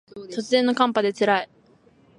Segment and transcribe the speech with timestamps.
[0.35, 1.49] 突然の寒波で辛い